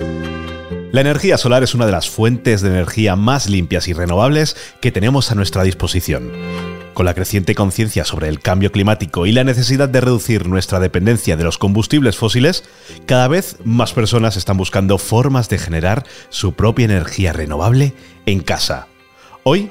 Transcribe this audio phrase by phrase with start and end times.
[0.00, 4.92] La energía solar es una de las fuentes de energía más limpias y renovables que
[4.92, 6.30] tenemos a nuestra disposición.
[6.94, 11.36] Con la creciente conciencia sobre el cambio climático y la necesidad de reducir nuestra dependencia
[11.36, 12.62] de los combustibles fósiles,
[13.06, 17.92] cada vez más personas están buscando formas de generar su propia energía renovable
[18.26, 18.86] en casa.
[19.42, 19.70] Hoy,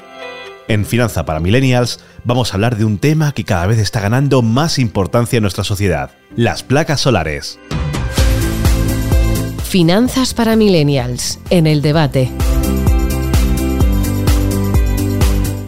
[0.67, 4.41] en Finanza para Millennials, vamos a hablar de un tema que cada vez está ganando
[4.41, 7.59] más importancia en nuestra sociedad, las placas solares.
[9.73, 12.29] Finanzas para Millennials, en el debate.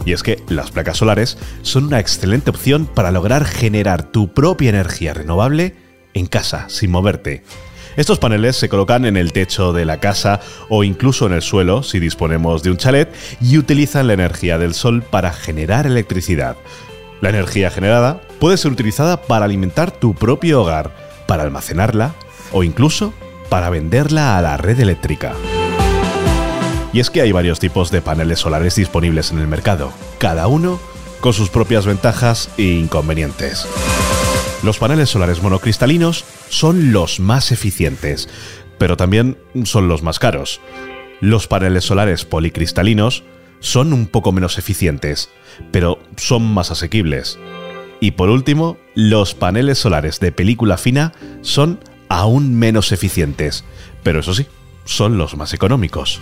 [0.04, 4.70] Y es que las placas solares son una excelente opción para lograr generar tu propia
[4.70, 5.74] energía renovable
[6.14, 7.42] en casa, sin moverte.
[7.96, 11.82] Estos paneles se colocan en el techo de la casa o incluso en el suelo
[11.82, 16.56] si disponemos de un chalet y utilizan la energía del sol para generar electricidad.
[17.20, 20.94] La energía generada puede ser utilizada para alimentar tu propio hogar,
[21.26, 22.14] para almacenarla
[22.52, 23.12] o incluso
[23.48, 25.34] para venderla a la red eléctrica.
[26.92, 30.80] Y es que hay varios tipos de paneles solares disponibles en el mercado, cada uno
[31.20, 33.66] con sus propias ventajas e inconvenientes.
[34.62, 38.28] Los paneles solares monocristalinos son los más eficientes,
[38.78, 40.60] pero también son los más caros.
[41.20, 43.24] Los paneles solares policristalinos
[43.60, 45.30] son un poco menos eficientes,
[45.70, 47.38] pero son más asequibles.
[48.00, 53.64] Y por último, los paneles solares de película fina son aún menos eficientes,
[54.02, 54.46] pero eso sí,
[54.84, 56.20] son los más económicos.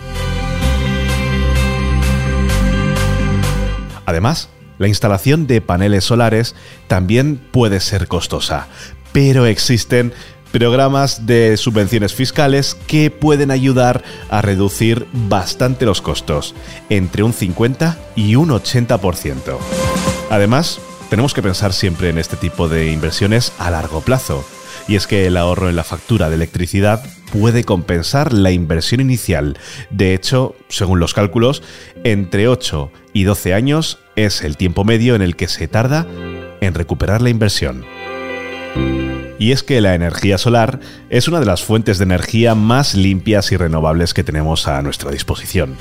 [4.07, 6.55] Además, la instalación de paneles solares
[6.89, 8.69] también puede ser costosa,
[9.13, 10.13] pero existen
[10.53, 16.55] programas de subvenciones fiscales que pueden ayudar a reducir bastante los costos,
[16.91, 19.59] entre un 50 y un 80%.
[20.31, 24.45] Además, tenemos que pensar siempre en este tipo de inversiones a largo plazo,
[24.87, 29.59] y es que el ahorro en la factura de electricidad puede compensar la inversión inicial.
[29.91, 31.63] De hecho, según los cálculos,
[32.05, 36.07] entre 8 y 12 años es el tiempo medio en el que se tarda
[36.61, 37.85] en recuperar la inversión.
[39.39, 43.51] Y es que la energía solar es una de las fuentes de energía más limpias
[43.53, 45.77] y renovables que tenemos a nuestra disposición.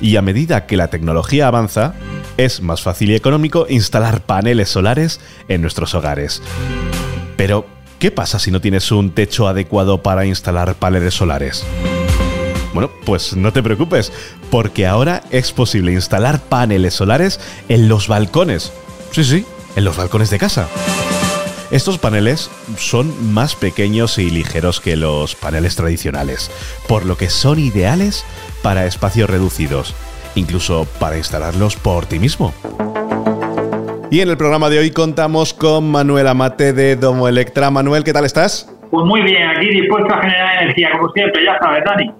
[0.00, 1.94] Y a medida que la tecnología avanza,
[2.36, 6.42] es más fácil y económico instalar paneles solares en nuestros hogares.
[7.36, 7.66] Pero,
[7.98, 11.64] ¿Qué pasa si no tienes un techo adecuado para instalar paneles solares?
[12.72, 14.12] Bueno, pues no te preocupes,
[14.52, 18.72] porque ahora es posible instalar paneles solares en los balcones.
[19.10, 19.44] Sí, sí,
[19.74, 20.68] en los balcones de casa.
[21.72, 26.52] Estos paneles son más pequeños y ligeros que los paneles tradicionales,
[26.86, 28.24] por lo que son ideales
[28.62, 29.94] para espacios reducidos,
[30.36, 32.54] incluso para instalarlos por ti mismo.
[34.10, 37.70] Y en el programa de hoy contamos con Manuel Amate de Domo Electra.
[37.70, 38.66] Manuel, ¿qué tal estás?
[38.90, 42.10] Pues muy bien, aquí dispuesto a generar energía, como siempre, ya sabes, Dani.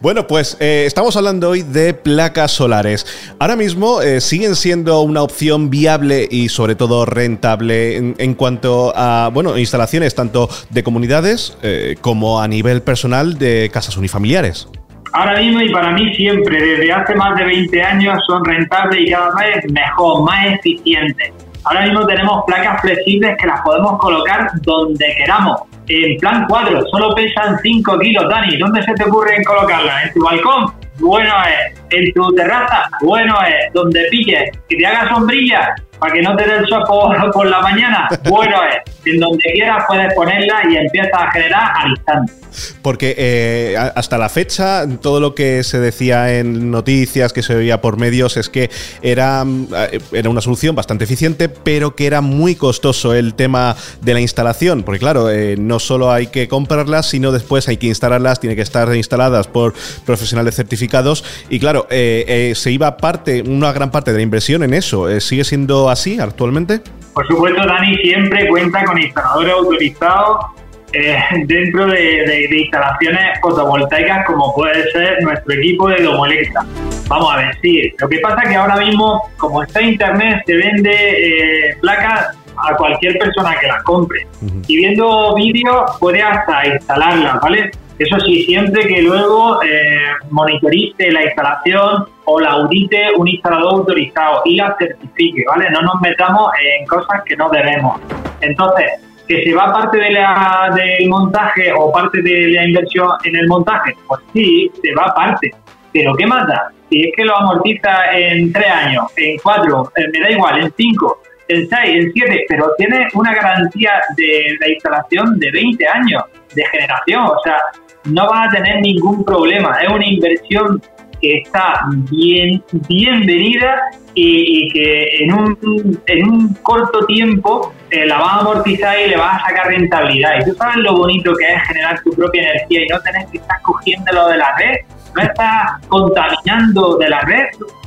[0.00, 3.34] Bueno, pues eh, estamos hablando hoy de placas solares.
[3.38, 9.28] Ahora mismo eh, siguen siendo una opción viable y sobre todo rentable en, cuanto a
[9.30, 14.66] bueno, instalaciones tanto de comunidades eh, como a nivel personal de casas unifamiliares
[15.14, 19.10] ahora mismo y para mí siempre, desde hace más de 20 años, son rentables y
[19.10, 21.32] cada vez mejor, más eficientes.
[21.64, 25.62] Ahora mismo tenemos placas flexibles que las podemos colocar donde queramos.
[25.88, 28.56] En plan cuadro, solo pesan 5 kilos, Dani.
[28.58, 30.06] ¿Dónde se te ocurre colocarlas?
[30.06, 30.72] ¿En tu balcón?
[30.98, 31.80] Bueno es.
[31.90, 32.88] ¿En tu terraza?
[33.00, 33.72] Bueno es.
[33.72, 34.50] Donde pilles.
[34.68, 38.08] Que te haga sombrilla para que no te dé el sol por, la mañana.
[38.24, 38.94] Bueno es.
[39.06, 42.44] En donde quieras puedes ponerla y empiezas a generar al instante.
[42.82, 47.80] Porque eh, hasta la fecha, todo lo que se decía en noticias, que se veía
[47.80, 48.70] por medios, es que
[49.02, 49.44] era,
[49.90, 54.20] eh, era una solución bastante eficiente, pero que era muy costoso el tema de la
[54.20, 54.82] instalación.
[54.82, 58.62] Porque claro, eh, no solo hay que comprarlas, sino después hay que instalarlas, tiene que
[58.62, 59.74] estar instaladas por
[60.04, 61.24] profesionales certificados.
[61.48, 65.20] Y claro, se iba parte, una gran parte de la inversión en eso.
[65.20, 66.80] ¿Sigue siendo así actualmente?
[67.14, 70.46] Por supuesto, Dani siempre cuenta con instaladores autorizados
[70.92, 76.64] eh, dentro de, instalaciones fotovoltaicas como puede ser nuestro equipo de Domolectra.
[77.08, 80.90] Vamos a decir, lo que pasa es que ahora mismo, como está Internet, se vende
[80.92, 84.26] eh, placas a cualquier persona que las compre.
[84.66, 87.70] Y viendo vídeos puede hasta instalarlas, ¿vale?
[87.98, 89.98] Eso sí, siempre que luego eh,
[90.30, 95.70] monitorice la instalación o la audite un instalador autorizado y la certifique, ¿vale?
[95.70, 98.00] No nos metamos en cosas que no debemos.
[98.40, 103.96] Entonces, que se va parte del montaje o parte de la inversión en el montaje,
[104.06, 105.52] pues sí, se va parte.
[105.92, 106.46] Pero ¿qué más?
[106.90, 110.72] Si es que lo amortiza en tres años, en cuatro, eh, me da igual, en
[110.76, 116.22] cinco, en seis, en siete, pero tiene una garantía de la instalación de 20 años
[116.54, 117.24] de generación.
[117.26, 117.56] O sea,
[118.04, 119.78] no vas a tener ningún problema.
[119.82, 120.80] Es una inversión
[121.20, 121.80] que está
[122.10, 123.82] bien bienvenida
[124.14, 129.16] y, que en un, en un corto tiempo eh, la vas a amortizar y le
[129.16, 130.40] vas a sacar rentabilidad.
[130.40, 133.38] Y tú sabes lo bonito que es generar tu propia energía y no tener que
[133.38, 134.76] estar cogiendo lo de la red,
[135.16, 137.46] no estás contaminando de la red,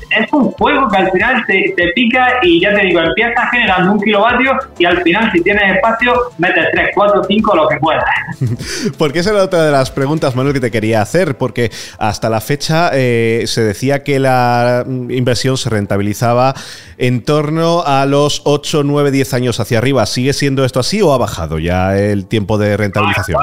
[0.09, 4.01] es un juego que al final te, pica y ya te digo, empiezas generando un
[4.01, 8.05] kilovatio y al final si tienes espacio metes 3, 4, 5, lo que puedas.
[8.97, 12.41] porque esa era otra de las preguntas, Manuel, que te quería hacer, porque hasta la
[12.41, 16.53] fecha eh, se decía que la inversión se rentabilizaba
[16.97, 20.05] en torno a los 8, 9, 10 años hacia arriba.
[20.05, 23.41] ¿Sigue siendo esto así o ha bajado ya el tiempo de rentabilización?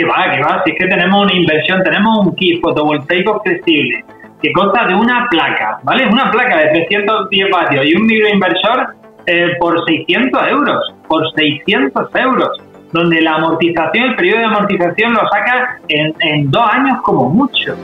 [0.00, 4.02] Que va, que va, si es que tenemos una inversión, tenemos un kit fotovoltaico flexible
[4.40, 6.06] que consta de una placa, ¿vale?
[6.06, 8.94] Una placa de 310 vatios y un microinversor
[9.26, 12.48] eh, por 600 euros, por 600 euros,
[12.92, 17.76] donde la amortización, el periodo de amortización lo saca en, en dos años como mucho.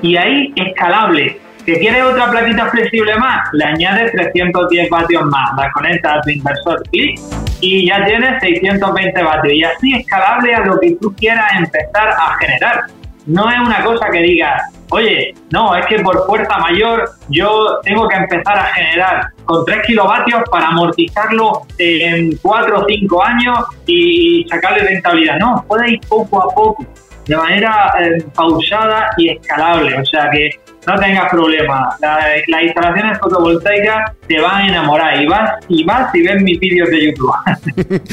[0.00, 1.40] Y ahí escalable.
[1.64, 3.48] ¿Que quieres otra plaquita flexible más?
[3.54, 7.18] Le añades 310 vatios más, la conectas a tu inversor clic
[7.60, 9.54] y ya tienes 620 vatios.
[9.54, 12.84] Y así escalable a lo que tú quieras empezar a generar.
[13.24, 18.06] No es una cosa que digas, oye, no, es que por fuerza mayor yo tengo
[18.08, 24.46] que empezar a generar con 3 kilovatios para amortizarlo en 4 o 5 años y
[24.50, 25.38] sacarle rentabilidad.
[25.38, 26.84] No, puede ir poco a poco,
[27.26, 29.98] de manera eh, pausada y escalable.
[29.98, 30.50] O sea que
[30.86, 31.96] no tengas problema.
[32.00, 36.88] las instalaciones fotovoltaicas te van a enamorar y vas y vas y ves mis vídeos
[36.90, 37.32] de YouTube.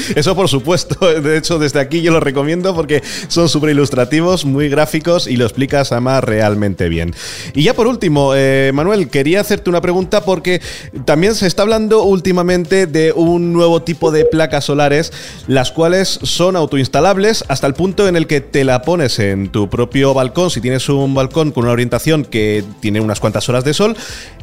[0.16, 1.20] Eso por supuesto.
[1.20, 5.44] De hecho, desde aquí yo lo recomiendo porque son súper ilustrativos, muy gráficos y lo
[5.44, 7.14] explicas además realmente bien.
[7.54, 10.60] Y ya por último, eh, Manuel, quería hacerte una pregunta porque
[11.04, 15.12] también se está hablando últimamente de un nuevo tipo de placas solares,
[15.46, 19.68] las cuales son autoinstalables hasta el punto en el que te la pones en tu
[19.68, 23.74] propio balcón, si tienes un balcón con una orientación que tiene unas cuantas horas de
[23.74, 23.96] sol,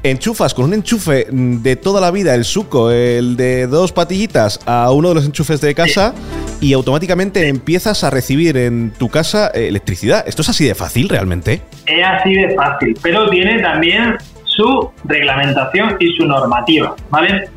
[0.04, 4.92] enchufas con un enchufe de toda la vida, el suco, el de dos patillitas, a
[4.92, 6.14] uno de los enchufes de casa
[6.62, 10.24] y automáticamente empiezas a recibir en tu casa eh, electricidad.
[10.28, 11.62] ¿Esto es así de fácil realmente?
[11.86, 14.18] Es así de fácil, pero tiene también
[14.60, 17.50] su reglamentación y su normativa, ¿vale?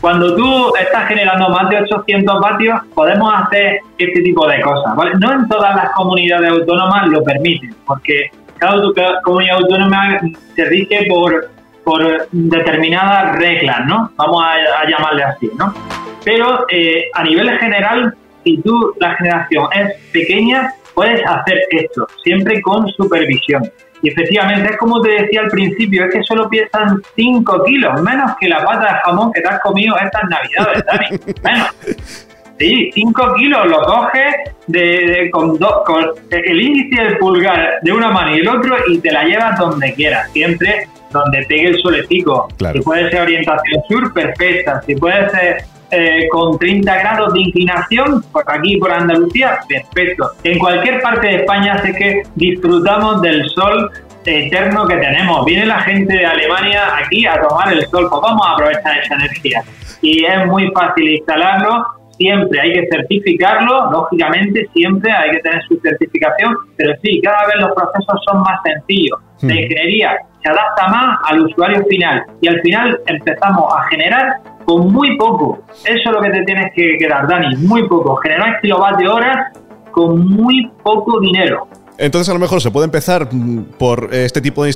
[0.00, 5.12] Cuando tú estás generando más de 800 vatios, podemos hacer este tipo de cosas, ¿vale?
[5.20, 8.30] No en todas las comunidades autónomas lo permiten, porque
[8.60, 10.20] cada comunidad autónoma
[10.54, 11.50] se rige por,
[11.84, 14.10] por determinadas reglas, ¿no?
[14.16, 15.74] Vamos a, llamarle así, ¿no?
[16.24, 18.14] Pero eh, a nivel general,
[18.44, 23.62] si tú la generación es pequeña, puedes hacer esto, siempre con supervisión.
[24.02, 28.32] Y efectivamente, es como te decía al principio, es que solo pesan 5 kilos, menos
[28.40, 31.34] que la pata de jamón que te has comido estas navidades, Dani.
[31.42, 31.68] Menos.
[32.60, 34.34] Sí, 5 kilos lo coges
[34.66, 38.98] de, con, con el índice y el pulgar de una mano y el otro y
[38.98, 42.48] te la llevas donde quieras, siempre donde pegue el solecico.
[42.70, 44.82] Si puede ser orientación sur, perfecta.
[44.82, 50.30] Si puede ser eh, con 30 grados de inclinación, por aquí por Andalucía, perfecto.
[50.44, 53.90] En cualquier parte de España sé que disfrutamos del sol
[54.26, 55.46] eterno que tenemos.
[55.46, 59.14] Viene la gente de Alemania aquí a tomar el sol, pues vamos a aprovechar esa
[59.14, 59.62] energía.
[60.02, 65.80] Y es muy fácil instalarlo siempre hay que certificarlo, lógicamente siempre hay que tener su
[65.80, 69.18] certificación, pero sí, cada vez los procesos son más sencillos.
[69.40, 74.34] La ingeniería se adapta más al usuario final y al final empezamos a generar
[74.66, 75.60] con muy poco.
[75.86, 78.16] Eso es lo que te tienes que quedar, Dani, muy poco.
[78.16, 79.50] Generar kilovatio hora
[79.90, 81.66] con muy poco dinero.
[82.00, 84.74] Entonces a lo mejor se puede empezar mm, por este tipo de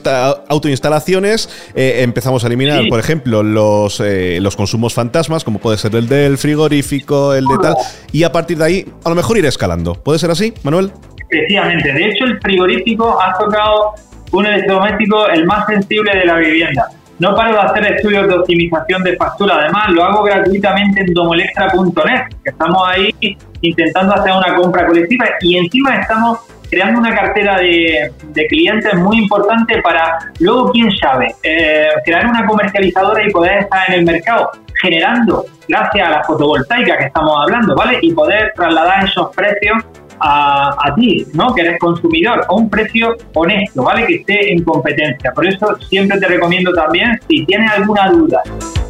[0.48, 1.48] autoinstalaciones.
[1.74, 6.06] Eh, empezamos a eliminar, por ejemplo, los, eh, los consumos fantasmas, como puede ser el
[6.06, 7.74] del frigorífico, el de tal.
[8.12, 9.94] Y a partir de ahí, a lo mejor ir escalando.
[9.94, 10.92] ¿Puede ser así, Manuel?
[11.30, 11.92] Efectivamente.
[11.92, 13.94] De hecho, el frigorífico ha tocado
[14.32, 16.88] un electrodoméstico el más sensible de la vivienda.
[17.20, 22.22] No paro de hacer estudios de optimización de factura, además lo hago gratuitamente en domoelectra.net,
[22.42, 23.14] que estamos ahí
[23.60, 26.40] intentando hacer una compra colectiva y encima estamos
[26.71, 28.12] creando una cartera de,
[28.49, 33.94] clientes muy importante para luego, quién sabe, eh, crear una comercializadora y poder estar en
[33.94, 37.99] el mercado generando, gracias a la fotovoltaica que estamos hablando, ¿vale?
[38.02, 39.83] Y poder trasladar esos precios
[40.21, 41.54] a, ti, ¿no?
[41.54, 44.06] Que eres consumidor, a un precio honesto, ¿vale?
[44.06, 45.33] Que esté en competencia.
[45.33, 48.42] Por eso siempre te recomiendo también, si tienes alguna duda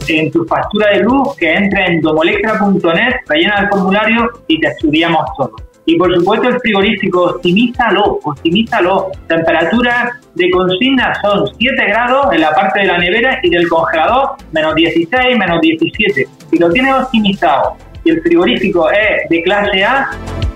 [0.08, 5.24] en tu factura de luz, que entre en domolectra.net, rellena el formulario y te estudiamos
[5.36, 5.54] todo.
[5.86, 9.10] Y por supuesto el frigorífico, optimízalo, optimízalo.
[9.28, 14.30] Temperaturas de consigna son 7 grados en la parte de la nevera y del congelador
[14.52, 16.26] menos 16, menos 17.
[16.50, 20.10] Si lo tienes optimizado y el frigorífico es de clase A,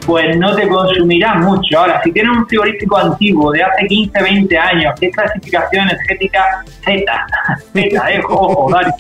[0.08, 1.78] pues no te consumirá mucho.
[1.78, 6.64] Ahora, si tienes un frigorífico antiguo de hace 15, 20 años, que es clasificación energética
[6.82, 7.26] Z,
[7.75, 8.94] Z, eh, ojo, Dario,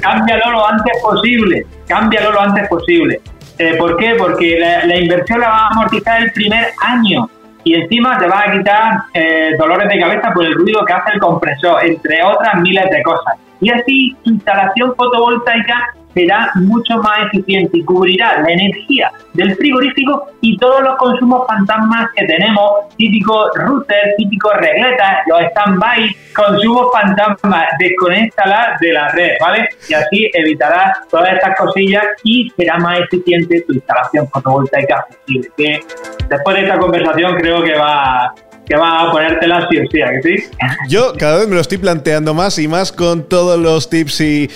[0.00, 3.20] cámbialo lo antes posible, cámbialo lo antes posible.
[3.58, 4.14] Eh, ¿Por qué?
[4.18, 7.28] Porque la, inversión la va a amortizar el primer año
[7.62, 11.12] y encima te va a quitar eh, dolores de cabeza por el ruido que hace
[11.14, 13.34] el compresor, entre otras miles de cosas.
[13.60, 20.56] Y así, instalación fotovoltaica será mucho más eficiente y cubrirá la energía del frigorífico y
[20.58, 28.78] todos los consumos fantasmas que tenemos, típicos routers, típicos regletas, los stand-by, consumos fantasmas, desconéctalas
[28.80, 29.68] de la red, ¿vale?
[29.88, 35.48] Y así evitarás todas estas cosillas y será más eficiente tu instalación fotovoltaica posible.
[35.56, 35.80] Que
[36.28, 38.34] después de esta conversación creo que va
[38.66, 40.44] que va a ponértela sí o sí, que sí?
[40.88, 44.48] Yo cada vez me lo estoy planteando más y más con todos los tips y,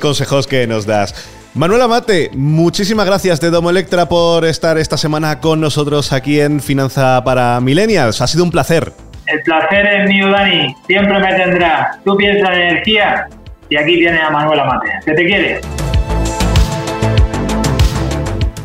[0.00, 1.14] consejos que nos das.
[1.54, 6.60] Manuela Mate, muchísimas gracias de Domo Electra por estar esta semana con nosotros aquí en
[6.60, 8.20] Finanza para Millennials.
[8.20, 8.92] Ha sido un placer.
[9.26, 10.74] El placer es mío, Dani.
[10.86, 12.02] Siempre me tendrás.
[12.04, 13.28] Tú piensas en energía
[13.70, 14.90] y aquí tienes a Manuela Mate.
[15.06, 15.60] ¿Qué te quiere?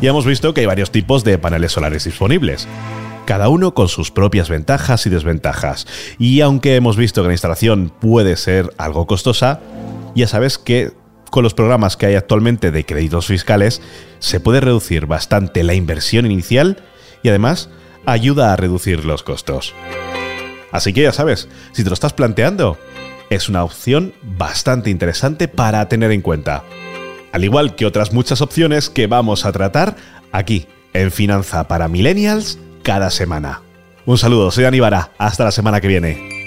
[0.02, 2.66] Ya hemos visto que hay varios tipos de paneles solares disponibles
[3.30, 5.86] cada uno con sus propias ventajas y desventajas.
[6.18, 9.60] Y aunque hemos visto que la instalación puede ser algo costosa,
[10.16, 10.90] ya sabes que
[11.30, 13.82] con los programas que hay actualmente de créditos fiscales
[14.18, 16.82] se puede reducir bastante la inversión inicial
[17.22, 17.70] y además
[18.04, 19.74] ayuda a reducir los costos.
[20.72, 22.78] Así que ya sabes, si te lo estás planteando,
[23.30, 26.64] es una opción bastante interesante para tener en cuenta.
[27.30, 29.94] Al igual que otras muchas opciones que vamos a tratar
[30.32, 32.58] aquí en Finanza para Millennials
[32.90, 33.62] cada semana.
[34.04, 36.39] Un saludo, soy Aníbara, hasta la semana que viene.